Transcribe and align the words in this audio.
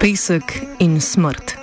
Pesek 0.00 0.62
in 0.78 1.00
smrt. 1.00 1.56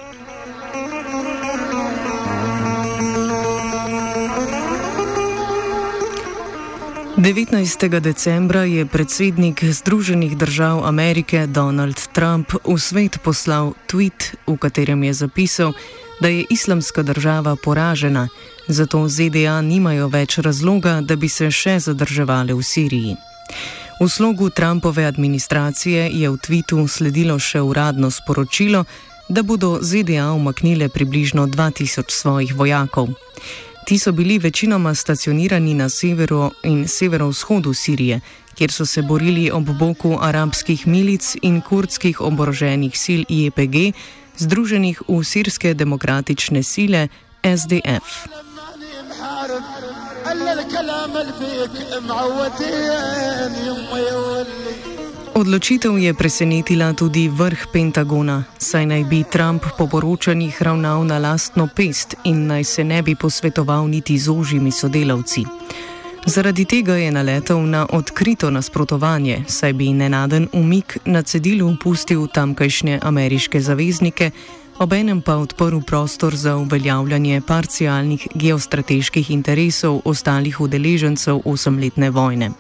Devetnajstega 7.18 8.00
decembra 8.00 8.64
je 8.64 8.86
predsednik 8.86 9.64
Združenih 9.64 10.38
držav 10.38 10.84
Amerike 10.84 11.48
Donald 11.48 11.96
Trump 12.12 12.52
v 12.64 12.76
svet 12.80 13.24
poslal 13.24 13.72
tweet, 13.88 14.36
v 14.48 14.58
katerem 14.58 15.04
je 15.04 15.14
zapisal, 15.14 15.72
da 16.20 16.28
je 16.28 16.46
islamska 16.50 17.04
država 17.04 17.56
poražena, 17.56 18.28
zato 18.68 19.08
ZDA 19.08 19.62
nimajo 19.62 20.08
več 20.08 20.38
razloga, 20.38 21.00
da 21.02 21.16
bi 21.16 21.30
se 21.30 21.48
še 21.52 21.80
zadrževali 21.80 22.54
v 22.54 22.64
Siriji. 22.64 23.16
V 24.00 24.10
slogu 24.10 24.50
Trumpove 24.50 25.06
administracije 25.06 26.10
je 26.12 26.30
v 26.30 26.38
tvitu 26.38 26.88
sledilo 26.88 27.40
še 27.40 27.62
uradno 27.62 28.12
sporočilo, 28.12 28.84
da 29.30 29.44
bodo 29.44 29.80
ZDA 29.82 30.36
umaknile 30.36 30.90
približno 30.90 31.48
2000 31.48 32.04
svojih 32.12 32.56
vojakov. 32.56 33.16
Ti 33.86 34.00
so 34.00 34.12
bili 34.12 34.40
večinoma 34.40 34.96
stacionirani 34.96 35.74
na 35.74 35.90
severu 35.90 36.52
in 36.64 36.88
severovzhodu 36.88 37.74
Sirije, 37.74 38.20
kjer 38.56 38.72
so 38.72 38.86
se 38.86 39.02
borili 39.02 39.52
ob 39.52 39.64
boku 39.80 40.18
arabskih 40.22 40.88
milic 40.88 41.36
in 41.42 41.62
kurdskih 41.62 42.22
oboroženih 42.22 42.98
sil 43.04 43.22
IEPG, 43.30 43.96
združenih 44.38 45.02
v 45.08 45.24
sirske 45.24 45.74
demokratične 45.74 46.64
sile 46.64 47.08
SDF. 47.44 48.28
Odločitev 55.36 56.00
je 56.00 56.14
presenetila 56.14 56.94
tudi 56.94 57.28
vrh 57.28 57.68
Pentagona, 57.74 58.44
saj 58.58 58.86
naj 58.86 59.04
bi 59.04 59.24
Trump 59.24 59.64
po 59.78 59.88
poročanjih 59.88 60.62
ravnal 60.62 61.04
na 61.04 61.20
lastno 61.20 61.68
pest 61.68 62.16
in 62.24 62.48
naj 62.48 62.64
se 62.64 62.84
ne 62.84 63.02
bi 63.02 63.16
posvetoval 63.16 63.88
niti 63.88 64.18
z 64.18 64.32
ožjimi 64.32 64.72
sodelavci. 64.72 65.44
Zaradi 66.26 66.66
tega 66.66 66.96
je 66.96 67.12
naletel 67.12 67.62
na 67.62 67.86
odkrito 67.92 68.50
nasprotovanje, 68.50 69.44
saj 69.48 69.74
bi 69.74 69.94
nenaden 69.94 70.48
umik 70.54 70.98
na 71.06 71.22
cedilu 71.22 71.76
pustil 71.84 72.28
tamkajšnje 72.28 73.00
ameriške 73.04 73.62
zaveznike, 73.62 74.32
obenem 74.80 75.22
pa 75.22 75.36
odprl 75.36 75.80
prostor 75.80 76.36
za 76.36 76.56
uveljavljanje 76.58 77.42
parcialnih 77.42 78.28
geostrateških 78.36 79.32
interesov 79.32 80.02
ostalih 80.06 80.62
udeležencev 80.62 81.42
osemletne 81.46 82.10
vojne. 82.10 82.52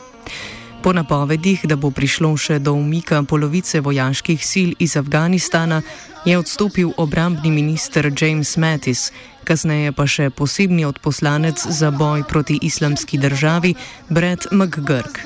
Po 0.84 0.94
napovedih, 0.94 1.66
da 1.66 1.75
bo 1.75 1.90
prišlo 1.92 2.38
še 2.38 2.59
do 2.59 2.74
umika 2.78 3.24
polovice 3.24 3.81
vojaških 3.81 4.38
sil 4.52 4.70
iz 4.80 4.94
Afganistana, 4.98 5.81
je 6.25 6.38
odstopil 6.38 6.92
obrambni 6.98 7.52
minister 7.52 8.12
James 8.22 8.58
Mattis, 8.58 9.12
kasneje 9.44 9.92
pa 9.92 10.06
še 10.06 10.30
posebni 10.30 10.86
odposlanec 10.86 11.58
za 11.58 11.90
boj 11.92 12.24
proti 12.30 12.59
islamski 12.62 13.18
državi 13.18 13.74
Brett 14.09 14.52
McGurk. 14.52 15.22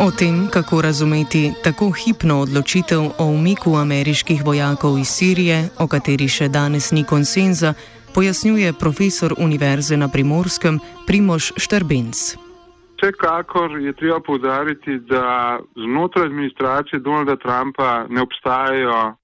O 0.00 0.10
tem, 0.10 0.48
kako 0.48 0.80
razumeti 0.82 1.52
tako 1.64 1.90
hipno 1.90 2.40
odločitev 2.40 3.00
o 3.18 3.24
umiku 3.24 3.70
ameriških 3.76 4.40
vojakov 4.44 4.98
iz 4.98 5.08
Sirije, 5.08 5.58
o 5.78 5.86
kateri 5.92 6.28
še 6.28 6.48
danes 6.48 6.88
ni 6.96 7.02
konsenza, 7.04 7.74
pojasnjuje 8.14 8.72
profesor 8.80 9.34
Univerze 9.46 9.96
na 10.00 10.08
Primorskem 10.08 10.78
Primoš 11.06 11.52
Štrbenc. 11.56 12.16
Vsekakor 12.96 13.76
je 13.80 13.92
treba 13.92 14.20
povdariti, 14.20 14.96
da 15.12 15.60
znotraj 15.76 16.26
administracije 16.30 17.00
Donalda 17.00 17.36
Trumpa 17.36 18.06
ne 18.08 18.22
obstajajo 18.22 19.14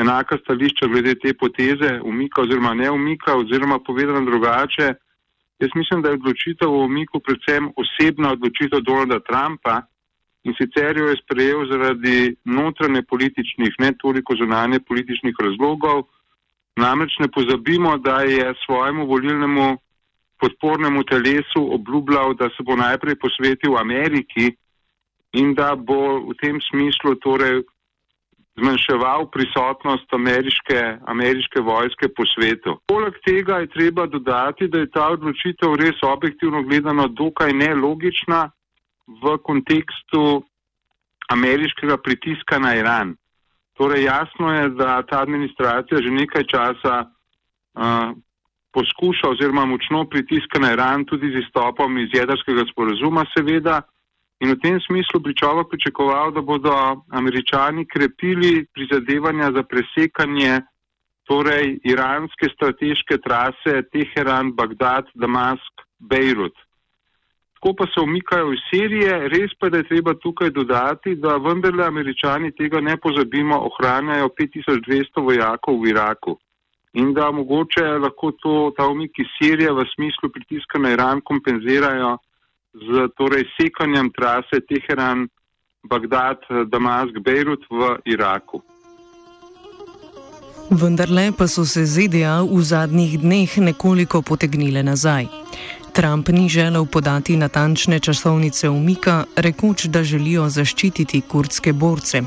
enaka 0.00 0.40
stališča 0.40 0.86
glede 0.86 1.18
te 1.20 1.34
poteze, 1.34 2.00
umika 2.04 2.42
oziroma 2.42 2.72
ne 2.74 2.90
umika, 2.90 3.36
oziroma 3.36 3.78
povedano 3.86 4.24
drugače. 4.30 4.88
Jaz 5.60 5.70
mislim, 5.74 6.02
da 6.02 6.08
je 6.08 6.20
odločitev 6.20 6.72
o 6.72 6.84
umiku 6.88 7.20
predvsem 7.20 7.68
osebna 7.76 8.32
odločitev 8.32 8.80
Donalda 8.80 9.20
Trumpa 9.20 9.82
in 10.48 10.54
sicer 10.56 10.96
jo 10.96 11.08
je 11.08 11.20
sprejel 11.22 11.66
zaradi 11.70 12.36
notranje 12.44 13.02
političnih, 13.02 13.74
ne 13.78 13.92
toliko 14.02 14.36
zunanje 14.40 14.80
političnih 14.80 15.34
razlogov. 15.46 16.06
Namreč 16.76 17.18
ne 17.20 17.28
pozabimo, 17.28 17.98
da 17.98 18.20
je 18.22 18.54
svojemu 18.64 19.06
volilnemu 19.06 19.76
podpornemu 20.40 21.02
telesu 21.04 21.62
obljubljal, 21.74 22.34
da 22.34 22.48
se 22.54 22.62
bo 22.62 22.76
najprej 22.76 23.16
posvetil 23.24 23.76
Ameriki 23.78 24.54
in 25.32 25.54
da 25.54 25.74
bo 25.76 26.00
v 26.30 26.36
tem 26.40 26.60
smislu 26.70 27.14
torej 27.14 27.62
zmanjševal 28.58 29.28
prisotnost 29.30 30.14
ameriške, 30.14 30.78
ameriške 31.06 31.60
vojske 31.60 32.08
po 32.16 32.26
svetu. 32.26 32.78
Poleg 32.90 33.14
tega 33.26 33.60
je 33.62 33.70
treba 33.74 34.06
dodati, 34.06 34.68
da 34.68 34.78
je 34.82 34.90
ta 34.90 35.10
odločitev 35.14 35.76
res 35.82 36.00
objektivno 36.02 36.62
gledano 36.62 37.08
dokaj 37.08 37.52
nelogična 37.52 38.48
v 39.08 39.38
kontekstu 39.42 40.44
ameriškega 41.28 41.96
pritiska 41.96 42.58
na 42.58 42.74
Iran. 42.76 43.16
Torej, 43.72 44.04
jasno 44.04 44.52
je, 44.54 44.68
da 44.68 45.02
ta 45.02 45.22
administracija 45.22 46.02
že 46.02 46.10
nekaj 46.10 46.44
časa 46.44 46.94
uh, 47.04 48.10
poskuša 48.72 49.30
oziroma 49.30 49.64
močno 49.64 50.04
pritiska 50.04 50.58
na 50.58 50.72
Iran 50.72 51.04
tudi 51.04 51.30
z 51.30 51.44
izstopom 51.44 51.98
iz 51.98 52.10
jedrskega 52.12 52.64
sporazuma, 52.72 53.24
seveda. 53.36 53.82
In 54.40 54.54
v 54.54 54.60
tem 54.62 54.78
smislu 54.80 55.20
bi 55.20 55.34
človek 55.34 55.70
pričakoval, 55.70 56.30
da 56.30 56.42
bodo 56.42 56.74
američani 57.10 57.86
krepili 57.86 58.66
prizadevanja 58.74 59.50
za 59.50 59.62
presekanje 59.62 60.60
torej, 61.26 61.78
iranske 61.84 62.46
strateške 62.54 63.18
trase 63.18 63.82
Teheran, 63.92 64.54
Bagdad, 64.54 65.10
Damask, 65.14 65.82
Bejrut 65.98 66.54
tako 67.58 67.74
pa 67.78 67.84
se 67.86 68.00
umikajo 68.00 68.52
iz 68.52 68.60
Sirije. 68.70 69.28
Res 69.28 69.50
pa 69.58 69.66
je, 69.66 69.70
da 69.70 69.76
je 69.78 69.88
treba 69.88 70.14
tukaj 70.14 70.50
dodati, 70.50 71.14
da 71.14 71.36
vendarle 71.36 71.84
američani 71.86 72.52
tega 72.52 72.80
ne 72.80 72.96
pozabimo, 72.96 73.58
ohranjajo 73.68 74.28
5200 74.40 75.24
vojakov 75.24 75.82
v 75.82 75.90
Iraku 75.90 76.38
in 76.92 77.12
da 77.14 77.30
mogoče 77.30 77.82
lahko 77.82 78.30
to, 78.42 78.72
ta 78.76 78.86
umik 78.86 79.18
iz 79.18 79.26
Sirije 79.36 79.72
v 79.72 79.84
smislu 79.94 80.30
pritiska 80.34 80.78
na 80.78 80.92
Iran 80.92 81.20
kompenzirajo 81.20 82.16
z 82.74 83.08
torej 83.16 83.44
sekanjem 83.58 84.10
trase 84.16 84.60
Teheran, 84.68 85.28
Bagdad, 85.82 86.40
Damask, 86.66 87.14
Bejrut 87.24 87.62
v 87.70 87.98
Iraku. 88.04 88.62
Vendarle 90.70 91.32
pa 91.32 91.48
so 91.48 91.64
se 91.64 91.86
ZDA 91.86 92.42
v 92.44 92.60
zadnjih 92.60 93.20
dneh 93.20 93.58
nekoliko 93.58 94.22
potegnile 94.22 94.82
nazaj. 94.82 95.24
Trump 95.98 96.28
ni 96.28 96.48
želel 96.48 96.86
podati 96.86 97.36
natančne 97.36 98.00
časovnice 98.00 98.68
umika, 98.68 99.24
rekoč, 99.36 99.84
da 99.84 100.02
želijo 100.02 100.48
zaščititi 100.48 101.20
kurdske 101.20 101.72
borce. 101.72 102.22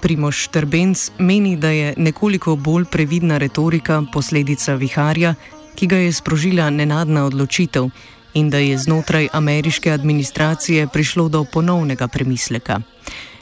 Primoš 0.00 0.48
Trbenc 0.48 1.10
meni, 1.18 1.56
da 1.56 1.70
je 1.70 1.94
nekoliko 1.96 2.56
bolj 2.56 2.84
previdna 2.84 3.38
retorika 3.38 4.02
posledica 4.12 4.74
viharja, 4.74 5.34
ki 5.74 5.86
ga 5.86 5.96
je 5.96 6.12
sprožila 6.12 6.70
nenadna 6.70 7.24
odločitev 7.24 7.88
in 8.34 8.50
da 8.50 8.58
je 8.58 8.78
znotraj 8.78 9.28
ameriške 9.32 9.90
administracije 9.90 10.86
prišlo 10.92 11.28
do 11.28 11.44
ponovnega 11.52 12.08
premisleka. 12.08 12.80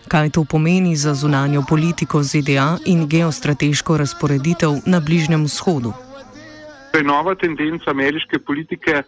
Kaj 0.09 0.31
to 0.31 0.45
pomeni 0.45 0.97
za 0.97 1.15
zunanjo 1.15 1.65
politiko 1.69 2.23
ZDA 2.23 2.79
in 2.85 3.09
geostrateško 3.09 3.97
razporeditev 3.97 4.79
na 4.87 5.01
Bližnjem 5.01 5.45
vzhodu? 5.45 5.93
To 6.93 6.99
je 6.99 7.05
nova 7.05 7.35
tendenca 7.35 7.91
ameriške 7.91 8.39
politike 8.39 9.03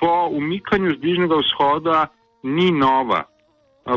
po 0.00 0.28
umikanju 0.32 0.94
z 0.94 1.00
Bližnjega 1.00 1.36
vzhoda 1.40 2.06
ni 2.42 2.70
nova. 2.72 3.24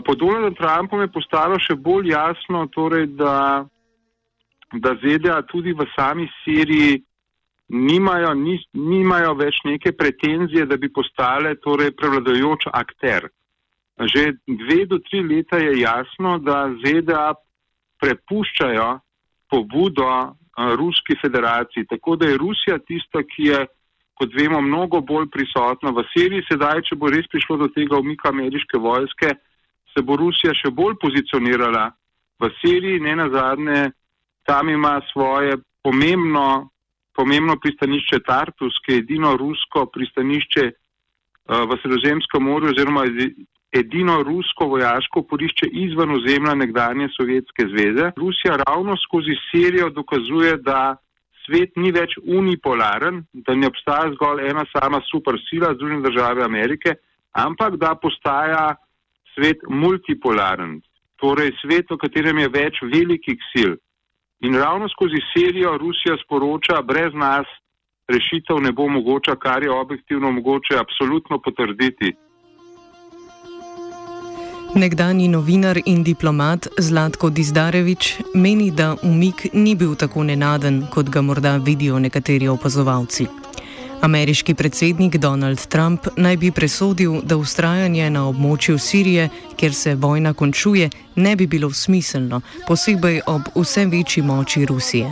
Po 0.05 0.15
Donaldu 0.15 0.55
Trumpu 0.55 1.01
je 1.01 1.11
postalo 1.11 1.57
še 1.59 1.75
bolj 1.75 2.11
jasno, 2.13 2.67
torej, 2.69 3.07
da, 3.17 3.65
da 4.73 4.93
ZDA 5.01 5.41
tudi 5.49 5.73
v 5.73 5.87
sami 5.95 6.27
Siriji 6.43 6.99
nimajo, 7.69 8.33
ni, 8.37 8.57
nimajo 8.73 9.33
več 9.37 9.61
neke 9.65 9.93
pretenzije, 9.97 10.65
da 10.69 10.77
bi 10.77 10.91
postale 10.93 11.55
torej, 11.63 11.93
prevladojoč 11.97 12.69
akter. 12.73 13.29
Že 13.99 14.39
dve 14.47 14.85
do 14.85 15.01
tri 15.09 15.23
leta 15.25 15.57
je 15.57 15.81
jasno, 15.81 16.37
da 16.39 16.69
ZDA 16.85 17.33
prepuščajo 17.99 18.89
pobudo 19.49 20.37
Ruski 20.77 21.15
federaciji, 21.21 21.85
tako 21.89 22.15
da 22.15 22.29
je 22.29 22.37
Rusija 22.37 22.77
tista, 22.79 23.23
ki 23.23 23.43
je 23.43 23.59
kot 24.19 24.33
vemo, 24.35 24.59
mnogo 24.61 24.99
bolj 25.01 25.29
prisotna 25.31 25.93
v 25.95 26.03
Siriji. 26.11 26.47
Sedaj, 26.49 26.83
če 26.89 26.97
bo 26.99 27.11
res 27.11 27.27
prišlo 27.31 27.57
do 27.63 27.69
tega 27.71 27.99
umika 27.99 28.29
ameriške 28.33 28.79
vojske, 28.81 29.31
se 29.93 30.03
bo 30.03 30.17
Rusija 30.19 30.53
še 30.53 30.71
bolj 30.75 30.97
pozicionirala 31.01 31.87
v 32.39 32.51
Siriji, 32.59 33.03
ne 33.03 33.15
na 33.15 33.29
zadnje, 33.31 33.79
tam 34.47 34.69
ima 34.69 34.99
svoje 35.11 35.57
pomembno, 35.83 36.69
pomembno 37.15 37.55
pristanišče 37.63 38.19
Tartus, 38.27 38.75
ki 38.85 38.97
je 38.97 39.03
edino 39.03 39.35
rusko 39.39 39.85
pristanišče 39.93 40.65
uh, 40.67 41.63
v 41.69 41.79
Sredozemskem 41.81 42.43
morju 42.43 42.73
oziroma 42.73 43.05
edino 43.71 44.19
rusko 44.23 44.67
vojaško 44.73 45.23
porišče 45.29 45.67
izven 45.85 46.15
ozemlja 46.15 46.55
nekdanje 46.55 47.09
Sovjetske 47.15 47.67
zveze. 47.71 48.11
Rusija 48.17 48.57
ravno 48.63 48.97
skozi 48.97 49.35
Sirijo 49.47 49.89
dokazuje, 49.89 50.57
da 50.57 50.97
svet 51.49 51.73
ni 51.75 51.91
več 51.91 52.13
unipolaren, 52.21 53.23
da 53.33 53.55
ne 53.57 53.67
obstaja 53.67 54.13
zgolj 54.13 54.45
ena 54.49 54.65
sama 54.69 55.01
supersila 55.09 55.73
Združene 55.73 56.05
države 56.05 56.45
Amerike, 56.45 56.95
ampak 57.33 57.77
da 57.81 57.95
postaja 57.97 58.77
svet 59.33 59.65
multipolaren, 59.69 60.79
torej 61.17 61.51
svet, 61.61 61.89
v 61.89 61.97
katerem 61.97 62.37
je 62.45 62.49
več 62.53 62.81
velikih 62.85 63.41
sil. 63.51 63.77
In 64.45 64.55
ravno 64.55 64.87
skozi 64.93 65.19
Sirijo 65.33 65.75
Rusija 65.77 66.15
sporoča, 66.23 66.79
brez 66.85 67.13
nas 67.13 67.49
rešitev 68.09 68.61
ne 68.63 68.71
bo 68.71 68.87
mogoča, 68.87 69.35
kar 69.35 69.63
je 69.63 69.71
objektivno 69.71 70.31
mogoče 70.31 70.77
absolutno 70.79 71.41
potrditi. 71.43 72.13
Nekdani 74.79 75.27
novinar 75.27 75.77
in 75.85 76.03
diplomat 76.03 76.67
Zlatko 76.77 77.29
Dizdarevič 77.29 78.21
meni, 78.33 78.71
da 78.71 78.95
umik 79.03 79.53
ni 79.53 79.73
bil 79.75 79.95
tako 79.95 80.23
nenaden, 80.23 80.85
kot 80.93 81.09
ga 81.11 81.21
morda 81.21 81.57
vidijo 81.57 81.99
nekateri 81.99 82.47
opazovalci. 82.47 83.25
Ameriški 84.01 84.55
predsednik 84.55 85.17
Donald 85.17 85.65
Trump 85.67 86.07
naj 86.17 86.37
bi 86.37 86.51
presodil, 86.51 87.17
da 87.23 87.35
ustrajanje 87.37 88.07
na 88.09 88.23
območju 88.29 88.77
Sirije, 88.79 89.27
kjer 89.59 89.73
se 89.73 89.95
vojna 89.95 90.33
končuje, 90.33 90.89
ne 91.15 91.35
bi 91.35 91.47
bilo 91.47 91.71
smiselno, 91.71 92.39
posebej 92.67 93.19
ob 93.27 93.51
vse 93.55 93.85
večji 93.85 94.23
moči 94.23 94.65
Rusije. 94.65 95.11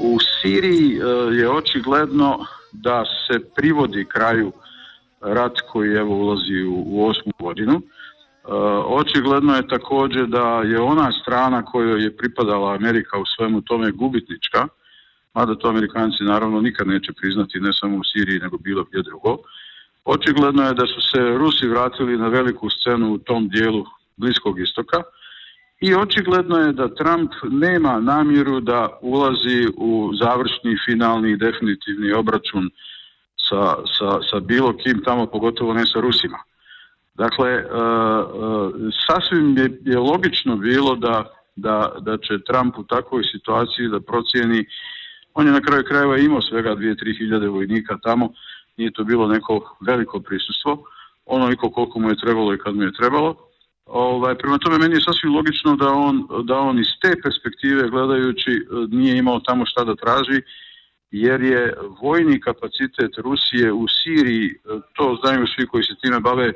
V 0.00 0.18
Siriji 0.26 0.98
eh, 0.98 1.38
je 1.38 1.50
očigledno, 1.50 2.38
da 2.72 3.04
se 3.04 3.38
privodi 3.54 4.04
kraju 4.04 4.52
rat, 5.20 5.62
ki 5.72 5.86
je 5.94 6.02
v 6.02 6.10
ulazi 6.10 6.62
v 6.66 7.06
osmo 7.06 7.32
godinu. 7.38 7.82
E, 8.50 8.52
očigledno 8.86 9.56
je 9.56 9.68
također 9.68 10.26
da 10.26 10.62
je 10.64 10.80
ona 10.80 11.12
strana 11.22 11.64
kojoj 11.64 12.02
je 12.04 12.16
pripadala 12.16 12.74
Amerika 12.74 13.18
u 13.18 13.24
svemu 13.36 13.60
tome 13.60 13.90
gubitnička, 13.90 14.68
mada 15.34 15.54
to 15.54 15.68
Amerikanci 15.68 16.24
naravno 16.24 16.60
nikad 16.60 16.86
neće 16.86 17.12
priznati 17.12 17.60
ne 17.60 17.72
samo 17.72 17.96
u 17.96 18.04
Siriji 18.04 18.38
nego 18.38 18.58
bilo 18.58 18.84
gdje 18.84 19.02
drugo. 19.02 19.36
Očigledno 20.04 20.62
je 20.62 20.74
da 20.74 20.86
su 20.86 21.00
se 21.00 21.20
Rusi 21.38 21.68
vratili 21.68 22.18
na 22.18 22.28
veliku 22.28 22.70
scenu 22.70 23.12
u 23.12 23.18
tom 23.18 23.48
dijelu 23.48 23.84
Bliskog 24.16 24.60
istoka 24.60 25.02
i 25.80 25.94
očigledno 25.94 26.56
je 26.58 26.72
da 26.72 26.94
Trump 26.94 27.30
nema 27.50 28.00
namjeru 28.00 28.60
da 28.60 28.98
ulazi 29.02 29.68
u 29.76 30.10
završni, 30.22 30.76
finalni 30.84 31.30
i 31.30 31.36
definitivni 31.36 32.12
obračun 32.12 32.70
sa, 33.48 33.76
sa, 33.98 34.18
sa 34.30 34.40
bilo 34.40 34.72
kim 34.76 35.02
tamo, 35.04 35.26
pogotovo 35.26 35.74
ne 35.74 35.86
sa 35.86 36.00
Rusima. 36.00 36.38
Dakle, 37.22 37.50
e, 37.50 37.62
e, 37.62 37.66
sasvim 39.06 39.56
je, 39.58 39.68
je 39.92 39.98
logično 39.98 40.56
bilo 40.56 40.96
da, 40.96 41.16
da, 41.56 41.76
da 42.00 42.16
će 42.16 42.44
Trump 42.48 42.78
u 42.78 42.84
takvoj 42.84 43.22
situaciji 43.32 43.92
da 43.94 44.00
procijeni, 44.00 44.64
on 45.34 45.46
je 45.46 45.52
na 45.52 45.60
kraju 45.60 45.84
krajeva 45.88 46.18
imao 46.18 46.42
svega 46.42 46.70
2-3 46.76 47.18
hiljade 47.18 47.48
vojnika 47.48 47.98
tamo, 48.02 48.32
nije 48.76 48.90
to 48.92 49.04
bilo 49.04 49.28
neko 49.28 49.76
veliko 49.80 50.20
prisustvo, 50.20 50.84
onoliko 51.26 51.70
koliko 51.70 51.98
mu 51.98 52.08
je 52.08 52.20
trebalo 52.24 52.54
i 52.54 52.58
kad 52.58 52.74
mu 52.74 52.82
je 52.82 52.92
trebalo. 53.00 53.36
Ovaj, 53.86 54.34
prema 54.34 54.58
tome 54.58 54.78
meni 54.78 54.94
je 54.94 55.06
sasvim 55.08 55.34
logično 55.34 55.76
da 55.76 55.88
on, 55.88 56.26
da 56.44 56.56
on 56.58 56.78
iz 56.78 56.90
te 57.02 57.12
perspektive 57.24 57.90
gledajući 57.90 58.52
e, 58.52 58.64
nije 58.96 59.18
imao 59.18 59.40
tamo 59.40 59.66
šta 59.66 59.84
da 59.84 59.94
traži, 60.04 60.40
jer 61.10 61.40
je 61.42 61.74
vojni 62.02 62.40
kapacitet 62.40 63.12
Rusije 63.18 63.72
u 63.72 63.84
Siriji, 63.88 64.48
to 64.96 65.18
znaju 65.20 65.46
svi 65.46 65.66
koji 65.66 65.84
se 65.84 65.94
time 66.02 66.20
bave, 66.20 66.52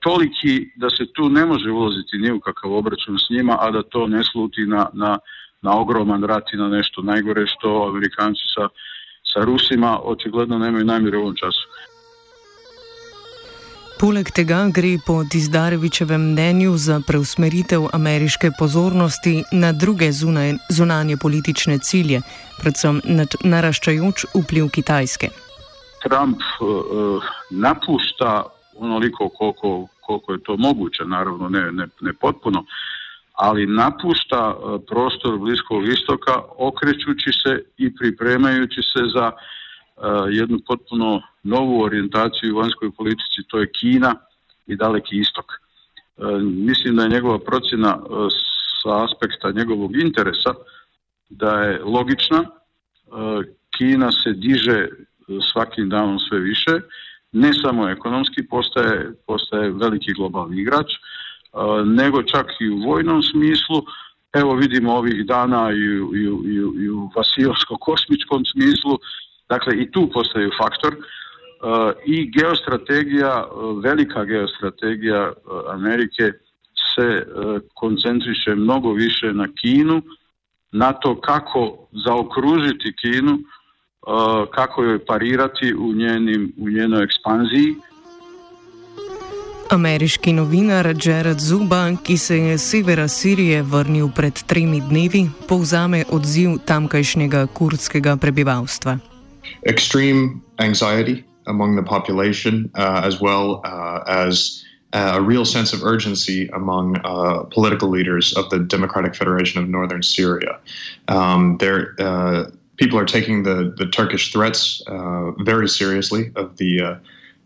toliki 0.00 0.72
da 0.76 0.90
se 0.90 1.12
tu 1.12 1.28
ne 1.28 1.46
može 1.46 1.70
ulaziti 1.70 2.18
ni 2.18 2.32
u 2.32 2.40
kakav 2.40 2.72
obračun 2.72 3.18
s 3.18 3.30
njima, 3.30 3.56
a 3.60 3.70
da 3.70 3.82
to 3.82 4.06
ne 4.06 4.24
sluti 4.24 4.66
na, 4.66 4.86
na, 4.92 5.18
na 5.62 5.80
ogroman 5.80 6.24
rat 6.24 6.44
i 6.52 6.56
na 6.56 6.68
nešto 6.68 7.02
najgore 7.02 7.46
što 7.46 7.86
Amerikanci 7.90 8.40
sa, 8.54 8.68
sa 9.32 9.44
Rusima 9.44 9.98
očigledno 10.02 10.58
nemaju 10.58 10.84
namjere 10.84 11.16
u 11.16 11.20
ovom 11.20 11.34
času. 11.36 11.68
Poleg 14.00 14.30
tega 14.30 14.70
gre 14.74 14.98
po 15.06 15.24
Dizdarevičevem 15.32 16.30
mnenju 16.32 16.76
za 16.76 17.00
preusmeritev 17.06 17.88
ameriške 17.92 18.50
pozornosti 18.58 19.42
na 19.52 19.72
druge 19.72 20.12
zunaj, 20.12 20.52
zunanje 20.70 21.16
politične 21.16 21.78
cilje, 21.78 22.20
predvsem 22.60 23.00
naraščajoč 23.44 24.24
vpliv 24.34 24.68
Kitajske. 24.68 25.28
Trump 26.04 26.38
uh, 26.60 27.24
napušta 27.50 28.44
onoliko 28.78 29.28
koliko, 29.28 29.88
koliko 30.00 30.32
je 30.32 30.42
to 30.42 30.56
moguće, 30.56 31.04
naravno 31.04 31.48
ne, 31.48 31.72
ne, 31.72 31.86
ne 32.00 32.12
potpuno, 32.12 32.64
ali 33.32 33.66
napušta 33.66 34.54
e, 34.54 34.86
prostor 34.86 35.38
Bliskog 35.38 35.88
istoka 35.88 36.42
okrećući 36.58 37.30
se 37.42 37.62
i 37.76 37.94
pripremajući 37.94 38.82
se 38.82 39.02
za 39.14 39.32
uh, 39.32 40.04
jednu 40.30 40.58
potpuno 40.66 41.22
novu 41.42 41.82
orijentaciju 41.82 42.54
u 42.54 42.58
vanjskoj 42.58 42.90
politici, 42.90 43.48
to 43.48 43.58
je 43.58 43.72
Kina 43.72 44.14
i 44.66 44.76
daleki 44.76 45.18
istok. 45.18 45.44
Uh, 46.16 46.42
mislim 46.42 46.96
da 46.96 47.02
je 47.02 47.08
njegova 47.08 47.38
procjena 47.38 47.98
sa 48.82 49.04
aspekta 49.04 49.50
njegovog 49.50 49.96
interesa 49.96 50.54
da 51.28 51.50
je 51.50 51.80
logična, 51.84 52.44
Kina 53.78 54.12
se 54.12 54.32
diže 54.32 54.88
svakim 55.52 55.88
danom 55.88 56.18
sve 56.18 56.38
više 56.38 56.80
ne 57.32 57.50
samo 57.62 57.88
ekonomski 57.88 58.46
postaje, 58.48 59.12
postaje 59.26 59.70
veliki 59.70 60.12
globalni 60.12 60.60
igrač, 60.60 60.92
e, 60.92 60.98
nego 61.84 62.22
čak 62.22 62.46
i 62.60 62.68
u 62.68 62.78
vojnom 62.78 63.22
smislu. 63.22 63.82
Evo 64.32 64.54
vidimo 64.54 64.92
ovih 64.92 65.26
dana 65.26 65.72
i, 65.72 66.00
u, 66.00 66.16
i, 66.16 66.28
u, 66.28 66.74
i 66.82 66.88
u 66.88 67.10
vasijovsko-kosmičkom 67.16 68.44
smislu, 68.52 68.98
dakle 69.48 69.76
i 69.76 69.90
tu 69.90 70.10
postaju 70.12 70.50
faktor 70.62 70.94
e, 70.94 70.98
i 72.06 72.30
geostrategija, 72.30 73.44
e, 73.44 73.50
velika 73.82 74.24
geostrategija 74.24 75.32
Amerike 75.68 76.32
se 76.94 77.26
koncentriše 77.74 78.54
mnogo 78.54 78.92
više 78.92 79.32
na 79.32 79.48
Kinu, 79.60 80.02
na 80.72 80.92
to 80.92 81.20
kako 81.20 81.88
zaokružiti 82.06 82.94
Kinu, 83.00 83.38
kako 84.54 84.82
joj 84.82 85.04
parirati 85.04 85.74
u, 85.74 85.92
njenim, 85.92 86.52
u 86.58 86.68
njenoj 86.68 87.04
ekspanziji. 87.04 87.74
Ameriški 89.70 90.32
novinar 90.32 90.94
Jared 91.04 91.40
Zuba, 91.40 91.92
ki 92.02 92.16
se 92.18 92.38
je 92.38 92.58
z 92.58 92.62
severa 92.62 93.08
Sirije 93.08 93.62
vrnil 93.62 94.08
pred 94.16 94.42
tremi 94.46 94.80
dnevi, 94.80 95.26
povzame 95.48 96.04
odziv 96.10 96.56
tamkajšnjega 96.64 97.46
kurdskega 97.46 98.16
prebivalstva. 98.16 98.98
Extreme 99.62 100.40
anxiety 100.56 101.24
among 101.46 101.76
the 101.76 101.84
population, 101.84 102.70
uh, 102.74 103.04
as 103.04 103.20
well 103.20 103.60
uh, 103.64 104.00
as 104.06 104.64
uh, 104.92 105.16
a 105.16 105.20
real 105.20 105.44
sense 105.44 105.76
of 105.76 105.82
urgency 105.82 106.48
among 106.54 106.96
uh, 107.04 107.44
political 107.52 107.88
leaders 107.88 108.32
of 108.36 108.48
the 108.50 108.58
Democratic 108.58 109.14
Federation 109.14 109.62
of 109.62 109.68
Northern 109.68 110.02
Syria. 110.02 110.58
Um, 111.08 111.58
there, 111.60 111.94
uh, 111.98 112.44
people 112.78 112.98
are 112.98 113.04
taking 113.04 113.42
the 113.42 113.74
the 113.76 113.86
Turkish 113.86 114.32
threats 114.32 114.82
uh, 114.86 115.32
very 115.44 115.68
seriously 115.68 116.32
of 116.34 116.56
the 116.56 116.80
uh, 116.80 116.96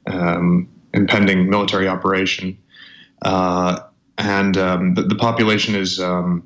um, 0.07 0.69
impending 0.95 1.51
military 1.51 1.89
operation. 1.89 2.57
Uh, 3.23 3.81
and 4.19 4.57
um, 4.57 4.95
the, 4.95 5.03
the, 5.03 5.15
population 5.15 5.75
is 5.75 6.01
um, 6.01 6.45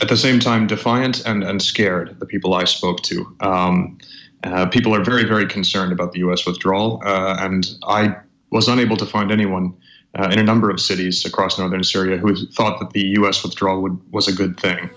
at 0.00 0.08
the 0.08 0.16
same 0.16 0.38
time 0.38 0.66
defiant 0.66 1.24
and, 1.26 1.42
and 1.42 1.60
scared, 1.60 2.18
the 2.20 2.26
people 2.26 2.54
I 2.54 2.64
spoke 2.64 3.02
to. 3.04 3.36
Um, 3.40 3.98
uh, 4.44 4.66
people 4.66 4.94
are 4.94 5.02
very, 5.02 5.24
very 5.24 5.46
concerned 5.46 5.92
about 5.92 6.12
the 6.12 6.20
U.S. 6.20 6.46
withdrawal, 6.46 7.02
uh, 7.04 7.36
and 7.40 7.66
I 7.84 8.14
was 8.50 8.68
unable 8.68 8.96
to 8.98 9.06
find 9.06 9.32
anyone 9.32 9.74
uh, 10.14 10.28
in 10.30 10.38
a 10.38 10.42
number 10.42 10.70
of 10.70 10.80
cities 10.80 11.24
across 11.24 11.58
northern 11.58 11.82
Syria 11.82 12.18
who 12.18 12.34
thought 12.52 12.78
that 12.78 12.90
the 12.90 13.06
U.S. 13.18 13.42
withdrawal 13.42 13.82
would, 13.82 13.98
was 14.12 14.28
a 14.28 14.32
good 14.32 14.58
thing. 14.60 14.88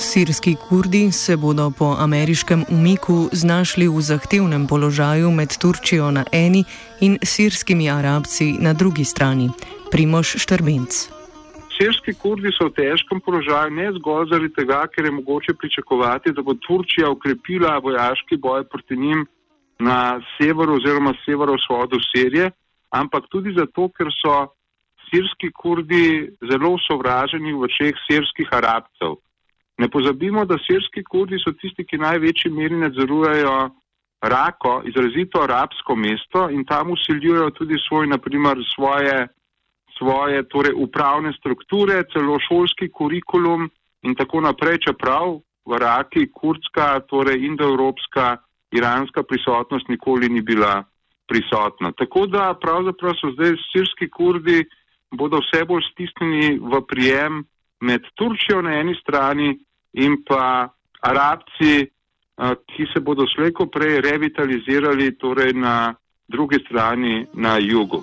Sirski 0.00 0.54
kurdi 0.68 1.12
se 1.12 1.36
bodo 1.36 1.70
po 1.78 1.96
ameriškem 1.98 2.64
umiku 2.70 3.28
znašli 3.32 3.88
v 3.88 4.00
zahtevnem 4.00 4.66
položaju 4.66 5.30
med 5.30 5.50
Turčijo 5.62 6.10
na 6.10 6.24
eni 6.32 6.64
in 7.00 7.18
sirskimi 7.22 7.90
arabci 7.90 8.46
na 8.60 8.72
drugi 8.72 9.04
strani. 9.04 9.50
Primoš 9.90 10.28
Štrbenc. 10.42 10.92
Sirski 11.74 12.14
kurdi 12.22 12.54
so 12.54 12.70
v 12.70 12.76
težkem 12.78 13.20
položaju 13.20 13.74
ne 13.74 13.90
zgolj 13.98 14.30
zaradi 14.30 14.54
tega, 14.54 14.86
ker 14.86 15.04
je 15.04 15.16
mogoče 15.18 15.54
pričakovati, 15.58 16.32
da 16.32 16.42
bo 16.42 16.54
Turčija 16.54 17.10
ukrepila 17.10 17.78
vojaški 17.78 18.36
boj 18.36 18.64
proti 18.70 18.96
njim 18.96 19.26
na 19.78 20.20
severu 20.38 20.78
oziroma 20.78 21.14
severovzhodu 21.26 21.98
Sirije, 22.10 22.50
ampak 22.90 23.26
tudi 23.30 23.50
zato, 23.58 23.88
ker 23.88 24.06
so 24.22 24.46
sirski 25.10 25.50
kurdi 25.50 26.30
zelo 26.50 26.76
sovraženi 26.86 27.52
v 27.52 27.66
očeh 27.66 27.94
sirskih 28.06 28.48
arabcev. 28.52 29.18
Ne 29.78 29.88
pozabimo, 29.88 30.44
da 30.44 30.58
sirski 30.58 31.04
kurdi 31.04 31.38
so 31.38 31.52
tisti, 31.54 31.84
ki 31.86 32.00
največji 32.02 32.50
meri 32.50 32.76
nadzorujejo 32.76 33.58
Rako, 34.20 34.82
izrazito 34.90 35.38
arabsko 35.42 35.94
mesto 35.94 36.48
in 36.50 36.64
tam 36.66 36.90
usiljujejo 36.90 37.50
tudi 37.50 37.76
svoj, 37.88 38.06
naprimer, 38.10 38.58
svoje, 38.74 39.28
svoje 39.98 40.42
torej 40.48 40.74
upravne 40.74 41.32
strukture, 41.38 42.02
celo 42.12 42.38
šolski 42.48 42.88
kurikulum 42.90 43.68
in 44.02 44.14
tako 44.18 44.40
naprej, 44.40 44.80
čeprav 44.88 45.38
v 45.66 45.78
Raki 45.78 46.26
kurdska, 46.34 47.00
torej 47.06 47.46
indoevropska, 47.46 48.36
iranska 48.74 49.22
prisotnost 49.22 49.88
nikoli 49.88 50.28
ni 50.28 50.42
bila 50.42 50.82
prisotna. 51.28 51.92
Tako 51.92 52.26
da 52.26 52.54
pravzaprav 52.60 53.14
so 53.20 53.30
zdaj 53.36 53.54
sirski 53.70 54.10
kurdi 54.10 54.64
bodo 55.14 55.38
vse 55.38 55.64
bolj 55.64 55.86
stisnjeni 55.92 56.58
v 56.58 56.82
prijem 56.88 57.44
med 57.80 58.02
Turčijo 58.18 58.62
na 58.62 58.80
eni 58.80 58.94
strani 59.00 59.54
in 59.92 60.22
pa 60.26 60.68
Arabci, 61.00 61.88
ki 62.66 62.84
se 62.92 63.00
bodo 63.00 63.26
slejko 63.26 63.66
prej 63.66 64.00
revitalizirali 64.00 65.18
torej 65.18 65.52
na 65.52 65.94
drugi 66.28 66.58
strani, 66.66 67.26
na 67.34 67.58
jugu. 67.58 68.02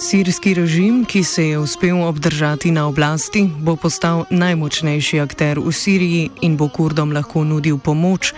Sirski 0.00 0.54
režim, 0.54 1.04
ki 1.04 1.24
se 1.24 1.44
je 1.48 1.58
uspel 1.58 2.02
obdržati 2.02 2.70
na 2.70 2.88
oblasti, 2.88 3.44
bo 3.60 3.76
postal 3.76 4.24
najmočnejši 4.30 5.20
akter 5.20 5.60
v 5.60 5.72
Siriji 5.72 6.30
in 6.40 6.56
bo 6.56 6.68
Kurdom 6.72 7.12
lahko 7.12 7.44
nudil 7.44 7.76
pomoč, 7.76 8.32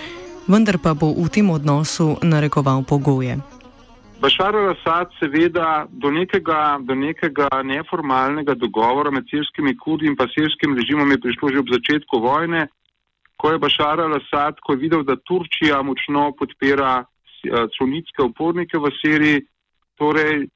vendar 0.50 0.82
pa 0.82 0.94
bo 0.94 1.14
v 1.14 1.28
tem 1.30 1.50
odnosu 1.50 2.18
narekoval 2.22 2.82
pogoje. 2.82 3.38
Bašar 4.22 4.54
al-Assad 4.54 5.10
seveda 5.18 5.86
do 5.90 6.10
nekega, 6.14 6.78
do 6.86 6.94
nekega 6.94 7.48
neformalnega 7.66 8.54
dogovora 8.54 9.10
med 9.10 9.26
sirskimi 9.30 9.74
kurdi 9.76 10.06
in 10.06 10.14
pa 10.16 10.28
sirskim 10.30 10.76
režimom 10.78 11.10
je 11.10 11.18
prišlo 11.24 11.48
že 11.50 11.62
ob 11.62 11.72
začetku 11.72 12.20
vojne, 12.22 12.68
ko 13.36 13.50
je 13.50 13.58
Bašar 13.64 13.98
al-Assad, 14.04 14.60
ko 14.62 14.76
je 14.76 14.82
videl, 14.84 15.02
da 15.02 15.16
Turčija 15.26 15.80
močno 15.82 16.28
podpira 16.38 16.92
eh, 17.02 17.66
sunitske 17.74 18.22
upornike 18.22 18.78
v 18.78 18.92
Siriji, 19.00 19.42
torej 19.98 20.46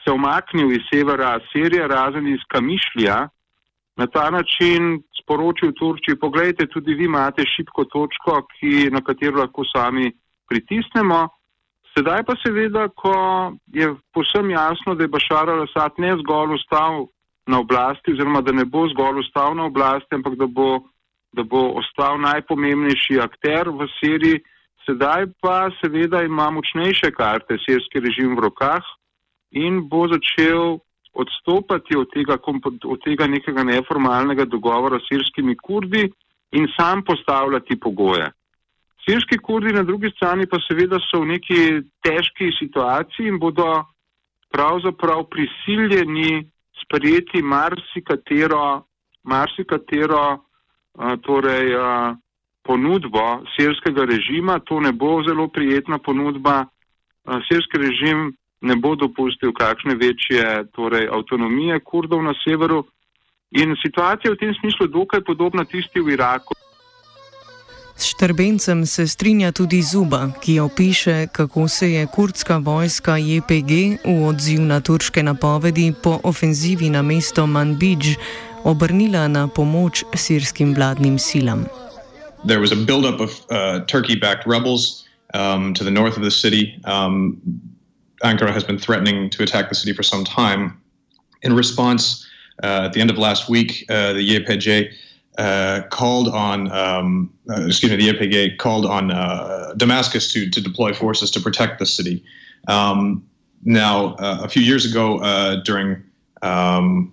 se 0.00 0.08
omaknil 0.12 0.72
iz 0.72 0.86
severa 0.88 1.34
Sirije, 1.50 1.88
razen 1.92 2.30
iz 2.32 2.40
Kamišlja, 2.48 3.18
na 4.00 4.06
ta 4.06 4.30
način 4.30 5.02
sporočil 5.20 5.74
Turčiji, 5.76 6.16
pogledajte, 6.16 6.70
tudi 6.72 6.96
vi 6.96 7.04
imate 7.04 7.44
šipko 7.44 7.84
točko, 7.84 8.46
ki, 8.54 8.88
na 8.88 9.04
katero 9.04 9.42
lahko 9.44 9.66
sami 9.68 10.08
pritisnemo. 10.48 11.20
Sedaj 11.96 12.22
pa 12.26 12.36
seveda, 12.38 12.88
ko 12.94 13.12
je 13.74 13.88
posem 14.14 14.50
jasno, 14.50 14.94
da 14.94 15.04
je 15.04 15.12
Bašar 15.14 15.50
al-Assad 15.50 15.98
ne 15.98 16.14
zgolj 16.22 16.54
ostal 16.60 17.06
na 17.46 17.58
oblasti, 17.58 18.14
oziroma 18.14 18.40
da 18.46 18.52
ne 18.52 18.64
bo 18.64 18.86
zgolj 18.92 19.24
ostal 19.24 19.56
na 19.58 19.66
oblasti, 19.66 20.14
ampak 20.14 20.36
da 20.38 20.46
bo, 20.46 20.68
da 21.32 21.42
bo 21.42 21.66
ostal 21.82 22.20
najpomembnejši 22.22 23.18
akter 23.20 23.72
v 23.74 23.88
Siriji, 23.98 24.42
sedaj 24.86 25.26
pa 25.42 25.68
seveda 25.80 26.22
ima 26.22 26.50
močnejše 26.50 27.10
karte 27.10 27.58
sirski 27.66 28.00
režim 28.00 28.36
v 28.36 28.46
rokah 28.46 28.86
in 29.50 29.82
bo 29.90 30.06
začel 30.08 30.78
odstopati 31.12 31.96
od 31.98 32.06
tega, 32.14 32.38
od 32.84 32.98
tega 33.04 33.26
nekega 33.26 33.64
neformalnega 33.66 34.44
dogovora 34.44 34.98
s 34.98 35.10
sirskimi 35.10 35.56
kurdi 35.56 36.06
in 36.52 36.68
sam 36.78 37.02
postavljati 37.04 37.80
pogoje. 37.80 38.30
Sirski 39.04 39.38
kurdi 39.38 39.72
na 39.72 39.82
drugi 39.82 40.10
strani 40.16 40.46
pa 40.46 40.58
seveda 40.68 40.98
so 41.08 41.22
v 41.22 41.34
neki 41.34 41.60
težki 42.04 42.50
situaciji 42.58 43.28
in 43.28 43.38
bodo 43.38 43.84
pravzaprav 44.52 45.24
prisiljeni 45.30 46.44
sprejeti 46.82 47.42
marsikatero, 47.42 48.82
marsikatero 49.24 50.24
torej, 51.22 51.74
ponudbo 52.62 53.24
sirskega 53.56 54.04
režima. 54.04 54.58
To 54.68 54.80
ne 54.80 54.92
bo 54.92 55.22
zelo 55.28 55.48
prijetna 55.48 55.98
ponudba. 55.98 56.64
Sirski 57.48 57.78
režim 57.78 58.32
ne 58.60 58.76
bo 58.76 58.94
dopustil 58.96 59.52
kakšne 59.52 59.94
večje 59.94 60.64
torej, 60.76 61.08
avtonomije 61.08 61.80
kurdov 61.80 62.22
na 62.22 62.34
severu. 62.44 62.84
In 63.50 63.74
situacija 63.82 64.30
je 64.30 64.34
v 64.34 64.38
tem 64.38 64.54
smislu 64.54 64.86
dokaj 64.86 65.24
podobna 65.26 65.64
tisti 65.64 66.00
v 66.00 66.12
Iraku. 66.14 66.54
S 68.00 68.04
Štrbencem 68.04 68.86
se 68.86 69.08
strinja 69.08 69.52
tudi 69.52 69.82
Zuba, 69.82 70.32
ki 70.40 70.60
opiše, 70.60 71.26
kako 71.32 71.68
se 71.68 71.92
je 71.92 72.06
kurdska 72.06 72.56
vojska 72.56 73.16
JPG 73.16 74.00
v 74.04 74.24
odziv 74.24 74.60
na 74.60 74.80
turške 74.80 75.22
napovedi 75.22 75.92
po 76.02 76.20
ofenzivi 76.24 76.90
na 76.90 77.02
mesto 77.02 77.46
Manbij 77.46 78.16
obrnila 78.64 79.28
na 79.28 79.48
pomoč 79.48 80.04
sirskim 80.14 80.74
vladnim 80.74 81.18
silam. 81.18 81.66
There 82.46 82.60
was 82.60 82.72
a 82.72 82.76
buildup 82.76 83.20
of 83.20 83.30
uh, 83.50 83.84
Turkey 83.84 84.16
backed 84.16 84.46
rebels 84.46 85.04
um, 85.34 85.74
to 85.74 85.84
the 85.84 85.90
north 85.90 86.16
of 86.16 86.22
the 86.22 86.30
city. 86.30 86.80
Um, 86.84 87.36
Ankara 88.24 88.52
has 88.52 88.64
been 88.64 88.78
threatening 88.78 89.28
to 89.30 89.42
attack 89.42 89.68
the 89.68 89.74
city 89.74 89.92
for 89.92 90.02
some 90.02 90.24
time. 90.24 90.72
In 91.42 91.56
response, 91.56 92.24
uh, 92.62 92.86
at 92.86 92.92
the 92.92 93.00
end 93.00 93.10
of 93.10 93.18
last 93.18 93.50
week, 93.50 93.84
uh, 93.90 94.14
the 94.14 94.24
YPG 94.24 94.88
uh, 95.40 95.82
called 95.88 96.28
on, 96.28 96.70
um, 96.70 97.32
uh, 97.48 97.64
excuse 97.66 97.90
me, 97.90 97.96
the 97.96 98.12
YPG 98.12 98.58
called 98.58 98.84
on 98.84 99.10
uh, 99.10 99.72
Damascus 99.78 100.30
to, 100.34 100.50
to 100.50 100.60
deploy 100.60 100.92
forces 100.92 101.30
to 101.30 101.40
protect 101.40 101.78
the 101.78 101.86
city. 101.86 102.22
Um, 102.68 103.26
now, 103.64 104.14
uh, 104.16 104.40
a 104.42 104.48
few 104.48 104.60
years 104.60 104.84
ago, 104.84 105.18
uh, 105.20 105.62
during 105.64 106.02
um, 106.42 107.10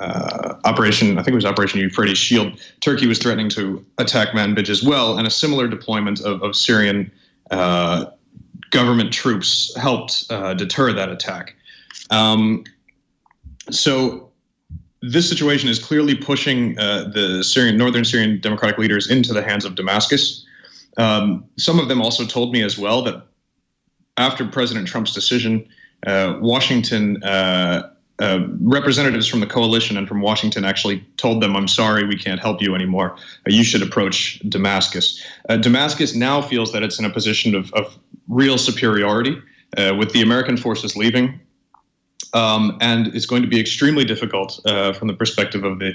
uh, 0.00 0.56
Operation, 0.64 1.16
I 1.16 1.22
think 1.22 1.32
it 1.32 1.36
was 1.36 1.44
Operation 1.44 1.78
Euphrates 1.78 2.18
Shield, 2.18 2.60
Turkey 2.80 3.06
was 3.06 3.20
threatening 3.20 3.48
to 3.50 3.84
attack 3.98 4.30
Manbij 4.30 4.68
as 4.68 4.82
well, 4.82 5.16
and 5.16 5.24
a 5.24 5.30
similar 5.30 5.68
deployment 5.68 6.20
of, 6.22 6.42
of 6.42 6.56
Syrian 6.56 7.10
government 8.70 9.12
troops 9.12 9.76
helped 9.76 10.28
deter 10.28 10.92
that 10.92 11.08
attack. 11.08 11.54
Um, 12.10 12.64
so 13.70 14.29
this 15.02 15.28
situation 15.28 15.68
is 15.68 15.78
clearly 15.78 16.14
pushing 16.14 16.78
uh, 16.78 17.10
the 17.14 17.42
Syrian, 17.42 17.76
northern 17.76 18.04
Syrian 18.04 18.40
democratic 18.40 18.78
leaders 18.78 19.10
into 19.10 19.32
the 19.32 19.42
hands 19.42 19.64
of 19.64 19.74
Damascus. 19.74 20.44
Um, 20.96 21.44
some 21.56 21.78
of 21.78 21.88
them 21.88 22.02
also 22.02 22.26
told 22.26 22.52
me 22.52 22.62
as 22.62 22.76
well 22.78 23.02
that 23.02 23.26
after 24.18 24.46
President 24.46 24.86
Trump's 24.86 25.14
decision, 25.14 25.66
uh, 26.06 26.38
Washington 26.40 27.22
uh, 27.22 27.90
uh 28.18 28.46
representatives 28.60 29.26
from 29.26 29.40
the 29.40 29.46
coalition 29.46 29.96
and 29.96 30.06
from 30.06 30.20
Washington 30.20 30.64
actually 30.64 31.00
told 31.16 31.42
them, 31.42 31.56
"I'm 31.56 31.68
sorry, 31.68 32.06
we 32.06 32.16
can't 32.16 32.40
help 32.40 32.60
you 32.60 32.74
anymore. 32.74 33.16
Uh, 33.46 33.50
you 33.50 33.64
should 33.64 33.82
approach 33.82 34.40
Damascus." 34.48 35.24
Uh, 35.48 35.56
Damascus 35.56 36.14
now 36.14 36.42
feels 36.42 36.72
that 36.72 36.82
it's 36.82 36.98
in 36.98 37.06
a 37.06 37.10
position 37.10 37.54
of, 37.54 37.72
of 37.72 37.98
real 38.28 38.58
superiority, 38.58 39.40
with 39.96 40.12
the 40.12 40.20
American 40.20 40.56
forces 40.56 40.96
leaving 40.96 41.40
um, 42.32 42.76
and 42.80 43.08
it's 43.08 43.26
going 43.26 43.42
to 43.42 43.48
be 43.48 43.60
extremely 43.60 44.04
difficult 44.04 44.60
uh, 44.66 44.92
from 44.92 45.08
the 45.08 45.14
perspective 45.14 45.64
of 45.64 45.78
the 45.78 45.92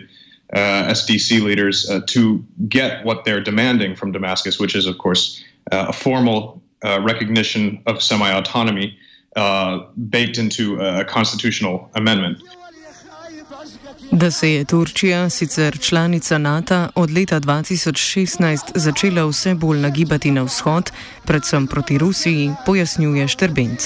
uh, 0.53 0.91
SDC 0.91 1.41
leaders 1.41 1.89
uh, 1.89 2.01
to 2.07 2.43
get 2.67 3.03
what 3.05 3.25
they're 3.25 3.41
demanding 3.41 3.95
from 3.95 4.11
Damascus, 4.11 4.59
which 4.59 4.75
is, 4.75 4.85
of 4.85 4.97
course, 4.97 5.43
uh, 5.71 5.85
a 5.89 5.93
formal 5.93 6.61
uh, 6.83 7.01
recognition 7.01 7.81
of 7.87 8.01
semi 8.01 8.29
autonomy 8.31 8.97
uh, 9.35 9.79
baked 10.09 10.37
into 10.37 10.79
a 10.79 11.03
constitutional 11.03 11.89
amendment. 11.95 12.37
Da 14.11 14.31
se 14.31 14.49
je 14.49 14.65
Turčija, 14.65 15.29
sicer 15.29 15.77
članica 15.79 16.37
NATO, 16.37 16.87
od 16.95 17.11
leta 17.11 17.39
2016 17.39 18.59
začela 18.75 19.25
vse 19.25 19.55
bolj 19.55 19.79
nagibati 19.79 20.31
na 20.31 20.43
vzhod, 20.43 20.91
predvsem 21.25 21.67
proti 21.67 21.97
Rusiji, 21.97 22.51
pojasnjuje 22.65 23.27
Štrbenc. 23.27 23.81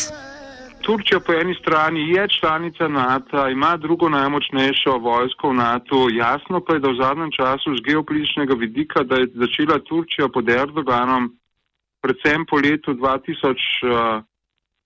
Turčija 0.90 1.20
po 1.20 1.34
eni 1.34 1.56
strani 1.56 2.10
je 2.10 2.28
članica 2.28 2.88
NATO, 2.88 3.50
ima 3.50 3.78
drugo 3.78 4.10
najmočnejšo 4.10 4.98
vojsko 4.98 5.50
v 5.50 5.54
NATO, 5.54 6.10
jasno 6.10 6.62
pa 6.66 6.74
je, 6.74 6.80
da 6.80 6.90
v 6.90 6.96
zadnjem 7.02 7.32
času 7.32 7.76
z 7.78 7.82
geopolitičnega 7.88 8.54
vidika, 8.54 9.04
da 9.04 9.16
je 9.16 9.28
začela 9.36 9.80
Turčija 9.90 10.28
pod 10.34 10.50
Erdoganom, 10.50 11.38
predvsem 12.02 12.46
po 12.50 12.56
letu 12.58 12.94
2000, 12.94 14.24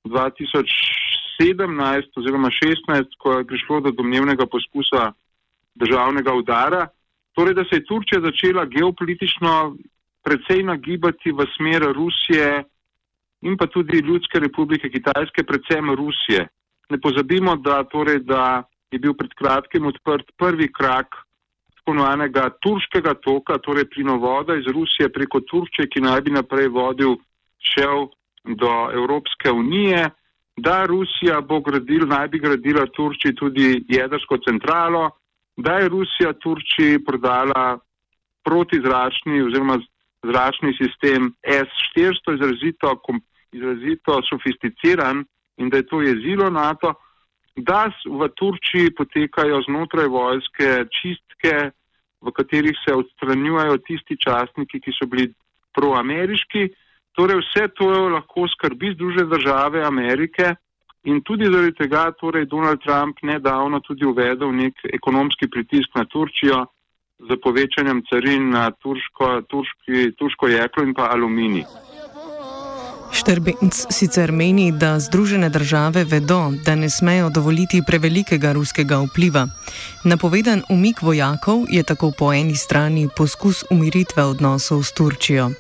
2017 0.04 2.20
oziroma 2.20 2.50
2016, 2.50 3.06
ko 3.18 3.38
je 3.38 3.48
prišlo 3.48 3.80
do 3.80 3.92
domnevnega 3.92 4.46
poskusa 4.46 5.12
državnega 5.76 6.34
udara, 6.34 6.88
torej 7.32 7.54
da 7.54 7.64
se 7.64 7.76
je 7.80 7.86
Turčija 7.86 8.22
začela 8.22 8.66
geopolitično 8.66 9.76
precej 10.24 10.64
nagibati 10.64 11.32
v 11.32 11.48
smer 11.56 11.82
Rusije 11.96 12.64
in 13.44 13.58
pa 13.58 13.68
tudi 13.68 14.00
Ljudske 14.00 14.40
republike 14.40 14.90
Kitajske, 14.90 15.44
predvsem 15.44 15.94
Rusije. 15.96 16.48
Ne 16.90 17.00
pozabimo, 17.02 17.56
da, 17.56 17.84
torej, 17.84 18.20
da 18.24 18.64
je 18.92 19.00
bil 19.00 19.14
pred 19.18 19.32
kratkim 19.40 19.86
odprt 19.90 20.32
prvi 20.38 20.72
krak 20.72 21.16
tako 21.84 21.92
imenovanega 21.92 22.50
turškega 22.64 23.14
toka, 23.14 23.58
torej 23.58 23.90
plinovoda 23.90 24.56
iz 24.56 24.68
Rusije 24.68 25.10
preko 25.10 25.42
Turčije, 25.42 25.88
ki 25.92 26.02
naj 26.02 26.22
bi 26.22 26.32
naprej 26.32 26.68
vodil 26.68 27.18
šel 27.60 28.08
do 28.44 28.72
Evropske 28.94 29.52
unije, 29.52 30.10
da 30.58 30.86
Rusija 30.86 31.42
bo 31.42 31.60
gradila, 31.60 32.06
naj 32.06 32.28
bi 32.28 32.40
gradila 32.40 32.86
Turčiji 32.96 33.36
tudi 33.36 33.84
jedrsko 33.88 34.38
centralo, 34.38 35.10
da 35.58 35.78
je 35.80 35.90
Rusija 35.90 36.34
Turčiji 36.34 37.04
prodala 37.06 37.80
protizračni 38.44 39.42
oziroma 39.42 39.80
zračni 40.24 40.74
sistem 40.78 41.34
S-400 41.44 42.36
izrazito, 42.36 42.96
izrazito 43.54 44.20
sofisticiran 44.30 45.24
in 45.58 45.70
da 45.70 45.78
je 45.78 45.88
to 45.88 46.02
jezilo 46.02 46.50
NATO, 46.50 46.94
da 47.56 47.86
v 48.06 48.30
Turčiji 48.34 48.96
potekajo 48.98 49.62
znotraj 49.68 50.08
vojske 50.10 50.70
čistke, 50.90 51.70
v 52.22 52.32
katerih 52.32 52.78
se 52.82 52.96
odstranjujejo 52.96 53.78
tisti 53.86 54.18
častniki, 54.18 54.80
ki 54.80 54.92
so 54.98 55.06
bili 55.06 55.30
proameriški. 55.78 56.70
Torej 57.14 57.44
vse 57.44 57.68
to 57.78 57.90
lahko 58.10 58.48
skrbi 58.56 58.96
Združene 58.96 59.30
države 59.30 59.84
Amerike, 59.86 60.56
In 61.04 61.20
tudi 61.22 61.50
zaradi 61.52 61.74
tega 61.76 62.12
torej 62.16 62.46
Donald 62.48 62.80
Trump 62.84 63.18
nedavno 63.28 63.80
tudi 63.84 64.06
uvedel 64.08 64.54
nek 64.56 64.86
ekonomski 64.88 65.50
pritisk 65.52 65.98
na 66.00 66.06
Turčijo 66.08 66.62
z 67.20 67.36
povečanjem 67.44 68.02
carin 68.08 68.50
na 68.56 68.70
turško, 68.72 69.42
turški, 69.52 70.14
turško 70.16 70.48
jeklo 70.48 70.84
in 70.88 70.94
pa 70.96 71.12
aluminij. 71.12 71.68
Štrbenc 73.14 73.86
sicer 73.90 74.32
meni, 74.32 74.72
da 74.72 75.00
Združene 75.00 75.50
države 75.50 76.04
vedo, 76.04 76.52
da 76.66 76.76
ne 76.76 76.90
smejo 76.90 77.30
dovoliti 77.30 77.82
prevelikega 77.88 78.52
ruskega 78.52 78.98
vpliva. 78.98 79.48
Napovedan 80.04 80.64
umik 80.70 81.02
vojakov 81.02 81.66
je 81.70 81.84
tako 81.84 82.12
po 82.12 82.34
eni 82.34 82.56
strani 82.56 83.10
poskus 83.18 83.64
umiritve 83.70 84.24
odnosov 84.24 84.84
s 84.84 84.92
Turčijo. 84.92 85.52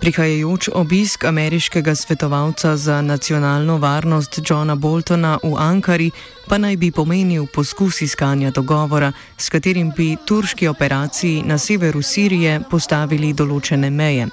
Prihajajoč 0.00 0.68
obisk 0.74 1.24
ameriškega 1.24 1.94
svetovalca 1.94 2.76
za 2.76 3.02
nacionalno 3.02 3.78
varnost 3.78 4.40
Johna 4.50 4.74
Boltona 4.74 5.38
v 5.42 5.56
Ankari 5.58 6.10
pa 6.52 6.58
naj 6.58 6.76
bi 6.76 6.90
pomenil 6.92 7.46
poskus 7.48 8.02
iskanja 8.04 8.50
dogovora, 8.50 9.12
s 9.38 9.48
katerim 9.48 9.92
bi 9.96 10.16
turški 10.26 10.68
operaciji 10.68 11.42
na 11.48 11.56
severu 11.58 12.02
Sirije 12.02 12.58
postavili 12.70 13.30
določene 13.32 13.88
meje. 13.90 14.26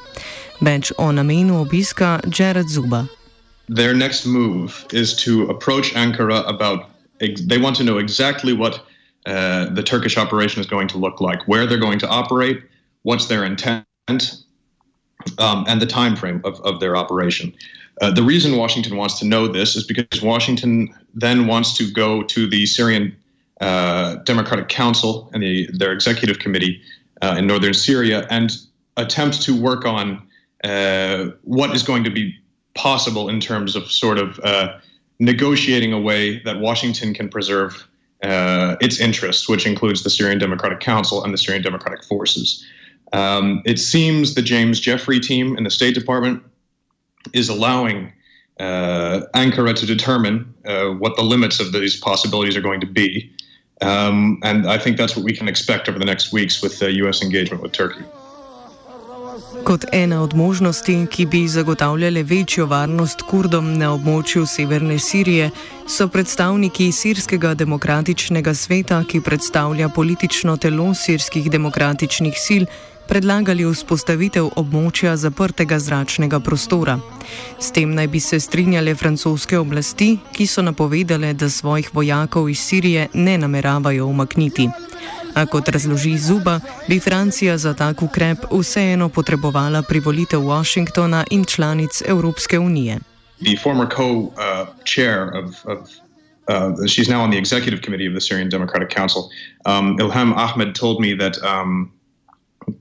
Več 0.59 0.91
o 0.97 1.05
namenu 1.15 1.61
obiska 1.61 2.09
Jared 2.27 2.67
Zuba. 2.67 3.05
Their 3.69 3.95
next 3.95 4.25
move 4.25 4.83
is 4.91 5.15
to 5.23 5.47
approach 5.47 5.93
Ankara 5.95 6.43
about. 6.43 6.91
They 7.21 7.57
want 7.57 7.77
to 7.77 7.87
know 7.87 7.97
exactly 8.03 8.51
what 8.51 8.81
uh, 9.25 9.71
the 9.71 9.83
Turkish 9.83 10.17
operation 10.17 10.59
is 10.59 10.67
going 10.67 10.89
to 10.89 10.97
look 10.97 11.21
like, 11.21 11.47
where 11.47 11.65
they're 11.65 11.85
going 11.87 11.99
to 11.99 12.09
operate, 12.09 12.59
what's 13.03 13.27
their 13.27 13.45
intent, 13.45 14.35
um, 15.37 15.63
and 15.69 15.81
the 15.81 15.87
time 15.87 16.17
frame 16.17 16.41
of, 16.43 16.59
of 16.67 16.81
their 16.81 16.97
operation. 16.97 17.53
Uh, 18.01 18.11
the 18.11 18.23
reason 18.23 18.55
Washington 18.55 18.95
wants 18.95 19.19
to 19.19 19.25
know 19.25 19.47
this 19.47 19.75
is 19.75 19.83
because 19.83 20.21
Washington 20.21 20.93
then 21.13 21.47
wants 21.47 21.75
to 21.77 21.91
go 21.91 22.23
to 22.23 22.49
the 22.49 22.65
Syrian 22.65 23.15
uh, 23.59 24.15
Democratic 24.23 24.69
Council 24.69 25.29
and 25.33 25.43
the, 25.43 25.69
their 25.73 25.91
executive 25.91 26.39
committee 26.39 26.81
uh, 27.21 27.35
in 27.37 27.47
northern 27.47 27.73
Syria 27.73 28.25
and 28.29 28.57
attempt 28.95 29.41
to 29.41 29.59
work 29.59 29.85
on 29.85 30.25
uh, 30.63 31.27
what 31.43 31.75
is 31.75 31.83
going 31.83 32.03
to 32.03 32.09
be 32.09 32.35
possible 32.73 33.27
in 33.27 33.39
terms 33.39 33.75
of 33.75 33.91
sort 33.91 34.17
of 34.17 34.39
uh, 34.39 34.77
negotiating 35.19 35.91
a 35.91 35.99
way 35.99 36.39
that 36.43 36.59
Washington 36.59 37.13
can 37.13 37.27
preserve 37.27 37.85
uh, 38.23 38.75
its 38.81 38.99
interests, 38.99 39.49
which 39.49 39.65
includes 39.65 40.03
the 40.03 40.09
Syrian 40.09 40.39
Democratic 40.39 40.79
Council 40.79 41.23
and 41.23 41.33
the 41.33 41.37
Syrian 41.37 41.63
Democratic 41.63 42.03
Forces. 42.03 42.65
Um, 43.11 43.61
it 43.65 43.79
seems 43.79 44.35
the 44.35 44.41
James 44.41 44.79
Jeffrey 44.79 45.19
team 45.19 45.57
in 45.57 45.63
the 45.63 45.69
State 45.69 45.95
Department 45.95 46.43
is 47.33 47.49
allowing 47.49 48.11
uh, 48.59 49.21
Ankara 49.33 49.73
to 49.73 49.85
determine 49.85 50.53
uh, 50.65 50.89
what 50.99 51.15
the 51.15 51.23
limits 51.23 51.59
of 51.59 51.71
these 51.71 51.99
possibilities 51.99 52.55
are 52.57 52.61
going 52.61 52.81
to 52.81 52.87
be. 52.87 53.31
Um, 53.81 54.39
and 54.43 54.67
I 54.67 54.77
think 54.77 54.97
that's 54.97 55.15
what 55.15 55.23
we 55.23 55.33
can 55.33 55.47
expect 55.47 55.87
over 55.87 55.97
the 55.97 56.05
next 56.05 56.33
weeks 56.33 56.61
with 56.61 56.79
the 56.79 56.91
U.S. 57.03 57.23
engagement 57.23 57.63
with 57.63 57.71
Turkey. 57.71 58.03
Kot 59.63 59.85
ena 59.91 60.23
od 60.23 60.33
možnosti, 60.33 61.07
ki 61.11 61.25
bi 61.25 61.47
zagotavljale 61.47 62.23
večjo 62.23 62.65
varnost 62.65 63.21
kurdom 63.21 63.73
na 63.77 63.91
območju 63.93 64.45
severne 64.47 64.99
Sirije, 64.99 65.49
so 65.87 66.07
predstavniki 66.07 66.91
Sirskega 66.91 67.53
demokratičnega 67.53 68.53
sveta, 68.53 69.03
ki 69.07 69.21
predstavlja 69.21 69.89
politično 69.89 70.57
telo 70.57 70.93
sirskih 70.93 71.51
demokratičnih 71.51 72.39
sil, 72.45 72.65
predlagali 73.09 73.65
vzpostavitev 73.65 74.51
območja 74.61 75.15
zaprtega 75.17 75.79
zračnega 75.81 76.39
prostora. 76.39 76.99
S 77.59 77.73
tem 77.73 77.95
naj 77.97 78.07
bi 78.07 78.19
se 78.19 78.39
strinjale 78.39 78.93
francoske 78.95 79.57
oblasti, 79.57 80.17
ki 80.33 80.47
so 80.47 80.61
napovedale, 80.61 81.33
da 81.33 81.49
svojih 81.49 81.89
vojakov 81.93 82.49
iz 82.49 82.59
Sirije 82.59 83.07
ne 83.13 83.37
nameravajo 83.37 84.05
umakniti. 84.05 84.69
A 85.35 85.45
kot 85.45 85.69
razloži 85.69 86.17
Zuba, 86.17 86.59
bi 86.87 86.99
Francija 86.99 87.57
za 87.57 87.73
tak 87.73 88.01
ukrep 88.01 88.45
vseeno 88.51 89.09
potrebovala 89.09 89.81
privolitev 89.81 90.41
Washingtona 90.41 91.23
in 91.31 91.45
članic 91.45 92.01
Evropske 92.07 92.59
unije. 92.59 92.99
The 93.41 93.55
former 93.63 93.87
co-chair 93.87 95.31
uh, 95.33 95.45
of, 95.45 95.55
of 95.65 95.79
uh, 96.49 96.87
she's 96.87 97.09
now 97.09 97.21
on 97.23 97.31
the 97.31 97.39
executive 97.39 97.81
committee 97.81 98.07
of 98.07 98.13
the 98.13 98.21
Syrian 98.21 98.49
Democratic 98.49 98.89
Council. 98.89 99.21
Um, 99.65 99.97
Ilham 99.99 100.33
Ahmed 100.35 100.75
told 100.75 100.99
me 100.99 101.15
that 101.17 101.37
um, 101.43 101.91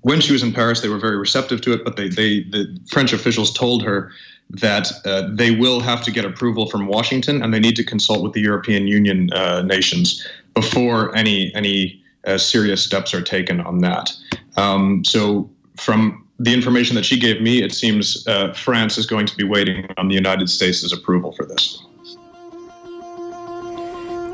when 0.02 0.20
she 0.20 0.32
was 0.32 0.42
in 0.42 0.52
Paris, 0.52 0.80
they 0.80 0.88
were 0.88 0.98
very 0.98 1.16
receptive 1.16 1.60
to 1.62 1.72
it, 1.72 1.84
but 1.84 1.96
they, 1.96 2.08
they 2.08 2.40
the 2.44 2.78
French 2.90 3.12
officials 3.12 3.52
told 3.52 3.82
her 3.82 4.10
that 4.50 4.90
uh, 5.04 5.28
they 5.34 5.50
will 5.50 5.80
have 5.80 6.02
to 6.02 6.10
get 6.10 6.24
approval 6.24 6.68
from 6.70 6.86
Washington 6.86 7.42
and 7.42 7.52
they 7.52 7.60
need 7.60 7.76
to 7.76 7.84
consult 7.84 8.22
with 8.22 8.32
the 8.32 8.40
European 8.40 8.86
Union 8.86 9.30
uh, 9.32 9.62
nations 9.62 10.26
before 10.54 11.14
any 11.14 11.54
any 11.54 12.02
uh, 12.26 12.38
serious 12.38 12.82
steps 12.82 13.14
are 13.14 13.22
taken 13.22 13.60
on 13.60 13.78
that. 13.78 14.12
Um, 14.56 15.04
so, 15.04 15.48
from 15.76 16.26
the 16.38 16.52
information 16.52 16.94
that 16.96 17.04
she 17.04 17.18
gave 17.18 17.40
me, 17.40 17.62
it 17.62 17.72
seems 17.72 18.26
uh, 18.26 18.52
France 18.52 18.98
is 18.98 19.06
going 19.06 19.26
to 19.26 19.36
be 19.36 19.44
waiting 19.44 19.88
on 19.96 20.08
the 20.08 20.14
United 20.14 20.48
States' 20.48 20.92
approval 20.92 21.32
for 21.32 21.44
this. 21.44 21.82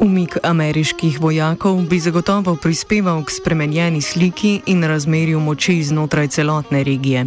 Umik 0.04 0.36
ameriških 0.42 1.20
vojakov 1.20 1.78
bi 1.90 1.98
zagotovo 1.98 2.52
prispeval 2.62 3.24
k 3.24 3.30
spremenjeni 3.30 4.00
sliki 4.02 4.60
in 4.66 4.84
razmerju 4.84 5.40
moči 5.40 5.82
znotraj 5.82 6.28
celotne 6.28 6.84
regije. 6.84 7.24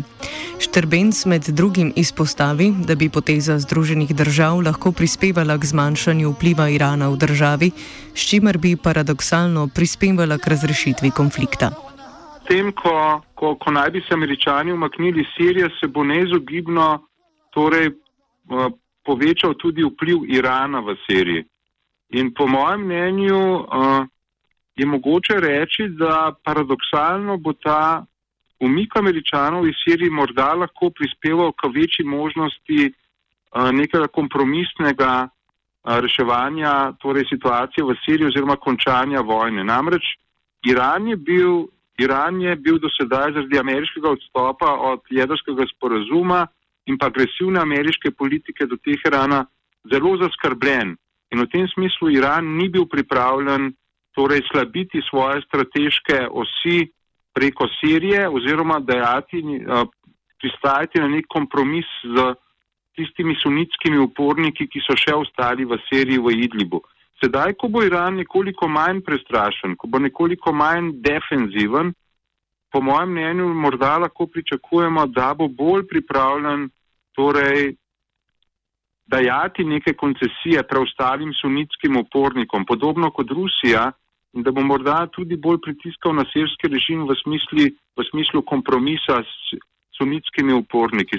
Štrbenc 0.59 1.25
med 1.25 1.41
drugim 1.59 1.89
izpostavi, 1.95 2.67
da 2.87 2.95
bi 2.95 3.09
poteza 3.09 3.57
Združenih 3.59 4.13
držav 4.15 4.61
lahko 4.67 4.91
prispevala 4.91 5.57
k 5.57 5.65
zmanjšanju 5.71 6.29
vpliva 6.35 6.69
Irana 6.69 7.09
v 7.09 7.17
državi, 7.17 7.71
s 8.13 8.29
čimer 8.29 8.57
bi 8.57 8.77
paradoksalno 8.77 9.67
prispevala 9.75 10.37
k 10.37 10.47
razrešitvi 10.47 11.11
konflikta. 11.11 11.71
Tem, 12.47 12.71
ko, 12.71 13.21
ko, 13.33 13.55
ko 13.55 13.71
naj 13.71 13.89
bi 13.89 14.05
se 14.05 14.13
američani 14.13 14.71
umaknili 14.73 15.21
iz 15.21 15.33
Sirije, 15.37 15.69
se 15.79 15.87
bo 15.87 16.03
neizogibno 16.03 17.01
torej, 17.49 17.87
uh, 17.89 18.69
povečal 19.05 19.53
tudi 19.57 19.81
vpliv 19.83 20.29
Irana 20.29 20.79
v 20.79 20.93
Siriji. 21.07 21.43
In 22.09 22.33
po 22.33 22.47
mojem 22.47 22.85
mnenju 22.85 23.39
uh, 23.55 24.05
je 24.75 24.85
mogoče 24.85 25.39
reči, 25.39 25.87
da 25.89 26.33
paradoksalno 26.43 27.37
bo 27.37 27.53
ta 27.53 28.05
umik 28.59 28.95
američanov 28.95 29.67
iz 29.67 29.75
Sirije 29.83 30.11
morda 30.11 30.53
lahko 30.53 30.89
prispeval 30.89 31.51
k 31.51 31.67
večji 31.75 32.05
možnosti 32.05 32.91
uh, 32.91 33.71
nekega 33.71 34.07
kompromisnega 34.07 35.27
uh, 35.27 35.99
reševanja 35.99 36.93
torej 37.01 37.25
situacije 37.29 37.83
v 37.83 37.95
Siriji 38.05 38.27
oziroma 38.27 38.55
končanja 38.55 39.21
vojne. 39.21 39.63
Namreč 39.63 40.03
Iran 40.65 41.07
je 41.07 41.15
bil, 41.15 41.67
Iran 41.99 42.41
je 42.41 42.55
bil 42.55 42.79
do 42.79 42.89
sedaj 42.99 43.33
zaradi 43.33 43.59
ameriškega 43.59 44.09
odstopa 44.09 44.71
od 44.91 45.01
jedrskega 45.09 45.65
sporazuma 45.75 46.47
in 46.85 46.97
pa 46.97 47.11
agresivne 47.11 47.59
ameriške 47.59 48.11
politike 48.11 48.65
do 48.65 48.77
Teherana 48.77 49.45
zelo 49.91 50.17
zaskrbljen. 50.23 50.95
In 51.33 51.43
v 51.43 51.49
tem 51.51 51.67
smislu 51.67 52.09
Iran 52.15 52.45
ni 52.57 52.69
bil 52.69 52.87
pripravljen 52.87 53.73
torej 54.15 54.41
slabiti 54.51 55.01
svoje 55.09 55.41
strateške 55.45 56.27
osi 56.31 56.87
preko 57.33 57.67
Sirije 57.79 58.29
oziroma 58.29 58.79
dajati, 58.79 59.43
pristajati 60.39 60.99
na 60.99 61.07
nek 61.07 61.27
kompromis 61.29 61.85
z 62.03 62.33
tistimi 62.97 63.35
sunitskimi 63.37 63.99
uporniki, 64.01 64.65
ki 64.65 64.81
so 64.81 64.95
še 64.97 65.13
ostali 65.13 65.65
v 65.65 65.77
Siriji 65.85 66.17
v 66.17 66.33
Idlibu. 66.47 66.81
Sedaj, 67.21 67.53
ko 67.57 67.69
bo 67.69 67.83
Iran 67.85 68.17
nekoliko 68.17 68.69
manj 68.69 69.03
prestrašen, 69.05 69.75
ko 69.77 69.89
bo 69.89 70.01
nekoliko 70.01 70.53
manj 70.53 70.95
defenziven, 71.05 71.93
po 72.73 72.81
mojem 72.81 73.13
mnenju 73.13 73.47
morda 73.53 73.97
lahko 73.97 74.27
pričakujemo, 74.27 75.05
da 75.13 75.33
bo 75.37 75.47
bolj 75.47 75.85
pripravljen 75.89 76.67
torej 77.17 77.75
dajati 79.07 79.63
neke 79.63 79.93
koncesije 79.93 80.63
preostalim 80.69 81.33
sunitskim 81.33 81.97
upornikom, 81.97 82.65
podobno 82.65 83.11
kot 83.11 83.31
Rusija, 83.31 83.91
in 84.33 84.43
da 84.43 84.51
bo 84.51 84.61
morda 84.61 85.07
tudi 85.15 85.37
bolj 85.37 85.61
pritiskal 85.63 86.15
na 86.15 86.25
sirski 86.33 86.69
režim 86.69 87.07
v, 87.07 87.15
smisli, 87.23 87.71
v 87.97 88.05
smislu 88.11 88.43
kompromisa 88.45 89.21
s 89.23 89.59
sunitskimi 89.97 90.53
uporniki. 90.53 91.17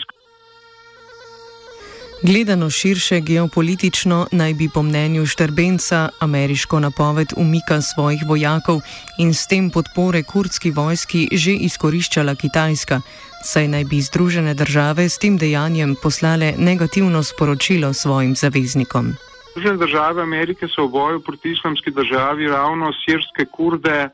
Gledano 2.23 2.71
širše 2.71 3.21
geopolitično 3.21 4.27
naj 4.33 4.55
bi 4.55 4.69
po 4.75 4.83
mnenju 4.83 5.27
Štrbenca 5.27 6.09
ameriško 6.21 6.81
napoved 6.81 7.29
umika 7.37 7.81
svojih 7.81 8.23
vojakov 8.29 8.81
in 9.19 9.35
s 9.35 9.47
tem 9.47 9.71
podpore 9.71 10.23
kurdski 10.23 10.71
vojski 10.71 11.29
že 11.33 11.53
izkoriščala 11.53 12.35
Kitajska, 12.35 13.01
saj 13.45 13.69
naj 13.69 13.85
bi 13.85 14.01
Združene 14.01 14.55
države 14.55 15.09
s 15.09 15.19
tem 15.19 15.39
dejanjem 15.39 15.95
poslale 16.03 16.53
negativno 16.59 17.23
sporočilo 17.23 17.93
svojim 17.93 18.35
zaveznikom. 18.35 19.15
Združene 19.51 19.79
države 19.79 20.23
Amerike 20.23 20.67
so 20.67 20.87
v 20.87 20.91
boju 20.91 21.21
proti 21.21 21.53
islamski 21.53 21.91
državi 21.91 22.49
ravno 22.49 22.91
sirske 23.07 23.47
kurde 23.47 24.09
uh, 24.09 24.11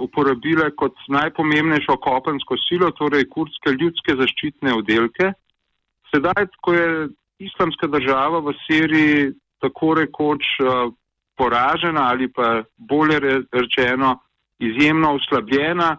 uporabile 0.00 0.70
kot 0.76 0.96
najpomembnejšo 1.08 1.96
kopensko 1.96 2.56
silo, 2.68 2.90
torej 2.90 3.28
kurdske 3.28 3.70
ljudske 3.80 4.16
zaščitne 4.16 4.74
oddelke. 4.74 5.32
Sedaj, 6.14 6.46
ko 6.62 6.72
je 6.72 7.08
islamska 7.38 7.86
država 7.86 8.38
v 8.38 8.52
Siriji 8.66 9.32
tako 9.58 9.94
rekoč 9.94 10.44
uh, 10.60 10.92
poražena 11.36 12.08
ali 12.12 12.28
pa 12.32 12.62
bolje 12.76 13.18
rečeno 13.52 14.18
izjemno 14.58 15.14
oslabljena, 15.14 15.96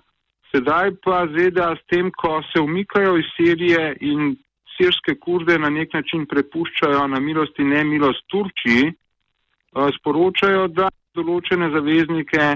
sedaj 0.51 0.91
pa 1.03 1.25
ZDA 1.27 1.75
s 1.75 1.83
tem, 1.91 2.11
ko 2.11 2.41
se 2.53 2.61
umikajo 2.61 3.17
iz 3.17 3.25
Sirije 3.35 3.97
in 4.01 4.35
sirske 4.77 5.15
kurde 5.19 5.57
na 5.59 5.69
nek 5.69 5.93
način 5.93 6.25
prepuščajo 6.25 7.07
na 7.07 7.19
milost 7.19 7.59
in 7.59 7.69
nemilost 7.75 8.23
Turčiji, 8.31 8.93
uh, 8.93 9.89
sporočajo, 9.99 10.67
da 10.67 10.87
določene 11.15 11.69
zaveznike 11.75 12.55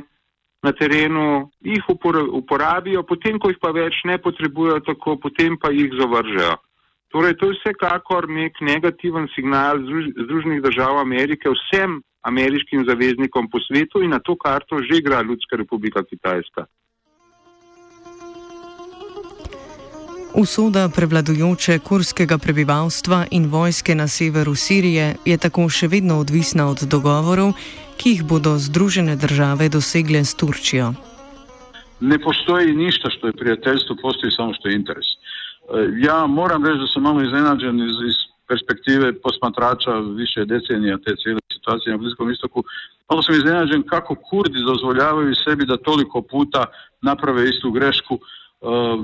na 0.64 0.72
terenu 0.72 1.52
jih 1.64 1.84
uporabijo, 1.92 3.04
potem, 3.04 3.40
ko 3.40 3.52
jih 3.52 3.60
pa 3.60 3.72
več 3.76 4.02
ne 4.06 4.18
potrebujejo, 4.24 4.80
tako 4.88 5.16
potem 5.20 5.60
pa 5.60 5.72
jih 5.76 5.92
zavržejo. 6.00 6.56
Torej, 7.10 7.34
to 7.38 7.46
je 7.50 7.58
vsekakor 7.58 8.30
nek 8.30 8.62
negativen 8.62 9.28
signal 9.36 9.82
Združenih 10.26 10.62
držav 10.62 11.00
Amerike 11.02 11.50
vsem 11.50 12.02
ameriškim 12.22 12.86
zaveznikom 12.86 13.50
po 13.50 13.60
svetu 13.60 14.04
in 14.04 14.12
na 14.14 14.20
to 14.20 14.36
karto 14.36 14.78
že 14.84 14.98
igra 14.98 15.22
Ljudska 15.22 15.56
republika 15.56 16.04
Kitajska. 16.04 16.66
Usoda 20.34 20.90
prevladujoče 20.96 21.80
kurskega 21.80 22.38
prebivalstva 22.38 23.26
in 23.32 23.50
vojske 23.50 23.96
na 23.96 24.08
severu 24.08 24.56
Sirije 24.56 25.16
je 25.26 25.38
tako 25.38 25.66
še 25.70 25.88
vedno 25.88 26.20
odvisna 26.20 26.70
od 26.70 26.86
dogovorov, 26.86 27.58
ki 27.98 28.10
jih 28.10 28.24
bodo 28.24 28.54
Združene 28.58 29.16
države 29.16 29.70
dosegle 29.70 30.22
s 30.24 30.36
Turčijo. 30.36 30.94
Ne 32.00 32.20
postoji 32.20 32.76
ništa 32.76 33.10
što 33.10 33.28
je 33.28 33.34
prijateljstvo, 33.34 33.96
postoji 34.02 34.32
samo 34.32 34.54
što 34.54 34.70
je 34.70 34.76
interes. 34.76 35.19
Ja 35.98 36.28
moram 36.28 36.66
reći 36.66 36.80
da 36.80 36.88
sam 36.94 37.04
malo 37.04 37.22
iznenađen 37.22 37.80
iz, 37.80 37.96
iz 38.10 38.18
perspektive 38.48 39.14
posmatrača 39.22 39.94
više 40.22 40.46
decenija 40.46 40.98
te 40.98 41.16
cijele 41.22 41.40
situacije 41.54 41.92
na 41.92 41.98
Bliskom 41.98 42.32
istoku. 42.32 42.64
Malo 43.10 43.22
sam 43.24 43.36
iznenađen 43.36 43.84
kako 43.84 44.16
Kurdi 44.16 44.60
dozvoljavaju 44.72 45.34
sebi 45.36 45.66
da 45.66 45.78
toliko 45.78 46.22
puta 46.22 46.66
naprave 47.02 47.50
istu 47.50 47.72
grešku 47.72 48.20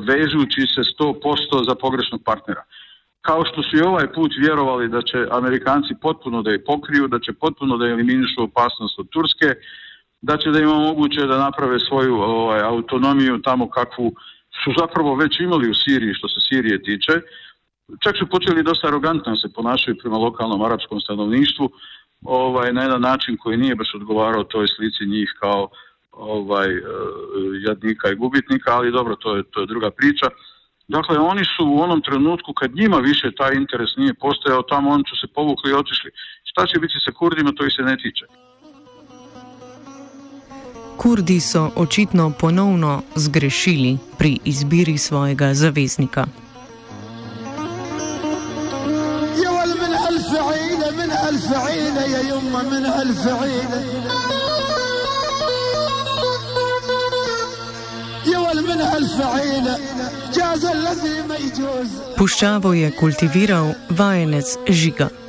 vežući 0.07 0.61
se 0.75 0.81
100% 0.99 1.69
za 1.69 1.75
pogrešnog 1.75 2.21
partnera. 2.23 2.63
Kao 3.21 3.45
što 3.45 3.63
su 3.63 3.77
i 3.77 3.81
ovaj 3.81 4.13
put 4.13 4.31
vjerovali 4.37 4.89
da 4.89 5.01
će 5.01 5.27
Amerikanci 5.31 5.93
potpuno 6.01 6.41
da 6.41 6.51
je 6.51 6.63
pokriju, 6.63 7.07
da 7.07 7.19
će 7.19 7.33
potpuno 7.33 7.77
da 7.77 7.85
eliminišu 7.85 8.43
opasnost 8.43 8.99
od 8.99 9.09
Turske, 9.09 9.49
da 10.21 10.37
će 10.37 10.51
da 10.51 10.59
im 10.59 10.69
omoguće 10.69 11.25
da 11.25 11.37
naprave 11.37 11.79
svoju 11.79 12.15
ovaj, 12.15 12.61
autonomiju 12.61 13.41
tamo 13.41 13.69
kakvu 13.69 14.13
su 14.63 14.69
zapravo 14.79 15.15
već 15.15 15.39
imali 15.39 15.69
u 15.69 15.73
Siriji 15.73 16.13
što 16.13 16.27
se 16.27 16.39
Sirije 16.47 16.83
tiče. 16.83 17.13
Čak 18.03 18.15
su 18.17 18.27
počeli 18.27 18.63
dosta 18.63 18.87
arogantno 18.87 19.35
se 19.35 19.53
ponašaju 19.53 19.97
prema 20.01 20.17
lokalnom 20.17 20.61
arapskom 20.61 20.99
stanovništvu 20.99 21.69
ovaj, 22.23 22.73
na 22.73 22.81
jedan 22.81 23.01
način 23.01 23.37
koji 23.37 23.57
nije 23.57 23.75
baš 23.75 23.95
odgovarao 23.95 24.43
toj 24.43 24.67
slici 24.67 25.05
njih 25.05 25.33
kao 25.39 25.69
ovaj, 26.11 26.69
jadnika 27.67 28.09
i 28.09 28.15
gubitnika, 28.15 28.75
ali 28.77 28.91
dobro, 28.91 29.15
to 29.15 29.35
je, 29.35 29.43
to 29.43 29.59
je 29.59 29.65
druga 29.65 29.91
priča. 29.91 30.27
Dakle, 30.87 31.17
oni 31.17 31.43
su 31.45 31.63
u 31.67 31.79
onom 31.81 32.01
trenutku 32.01 32.53
kad 32.53 32.75
njima 32.75 32.97
više 32.97 33.31
taj 33.31 33.53
interes 33.55 33.89
nije 33.97 34.13
postojao, 34.13 34.61
tamo 34.61 34.89
oni 34.89 35.03
su 35.09 35.15
se 35.21 35.27
povukli 35.27 35.71
i 35.71 35.73
otišli. 35.73 36.11
Šta 36.43 36.65
će 36.65 36.79
biti 36.79 36.93
sa 37.05 37.11
Kurdima, 37.11 37.51
to 37.51 37.65
ih 37.65 37.73
se 37.75 37.81
ne 37.81 37.97
tiče. 37.97 38.25
Kurdi 40.97 41.39
so 41.39 41.71
očitno 41.75 42.31
ponovno 42.39 43.01
zgrešili 43.15 43.97
pri 44.17 44.39
izbiri 44.45 44.97
svojega 44.97 45.53
zaveznika. 45.53 46.25
Puščavo 62.17 62.73
je 62.73 62.91
kultiviral 62.91 63.73
vajenec 63.89 64.57
žiga. 64.69 65.24